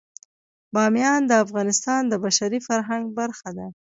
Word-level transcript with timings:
بامیان 0.73 1.21
د 1.27 1.31
افغانستان 1.45 2.01
د 2.07 2.13
بشري 2.25 2.59
فرهنګ 2.67 3.03
برخه 3.19 3.49
ده. 3.57 3.67